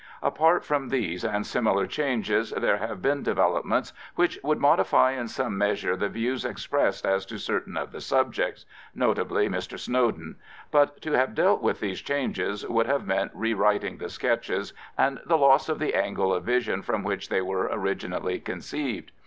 Apart 0.23 0.65
from 0.65 0.89
these 0.89 1.23
and 1.23 1.45
similar 1.45 1.85
changes, 1.85 2.49
there 2.57 2.77
have 2.77 3.03
been 3.03 3.21
developments 3.21 3.93
which 4.15 4.39
would 4.43 4.57
modify 4.57 5.11
in 5.11 5.27
some 5.27 5.55
measure 5.55 5.95
the 5.95 6.09
views 6.09 6.43
expressed 6.43 7.05
as 7.05 7.23
to 7.27 7.37
certain 7.37 7.77
of 7.77 7.91
the 7.91 8.01
subjects. 8.01 8.65
But 8.95 9.17
to 11.01 11.11
have 11.11 11.35
dealt 11.35 11.61
with 11.61 11.79
these 11.81 12.01
changes 12.01 12.67
would 12.67 12.87
have 12.87 13.05
meant 13.05 13.29
re 13.35 13.53
writing 13.53 13.99
the 13.99 14.09
sketches 14.09 14.73
and 14.97 15.19
the 15.27 15.37
loss 15.37 15.69
of 15.69 15.77
the 15.77 15.93
angle 15.93 16.33
of 16.33 16.45
vision 16.45 16.81
from 16.81 17.03
which 17.03 17.29
they 17.29 17.41
were 17.41 17.69
originally 17.71 18.39
conceived. 18.39 19.11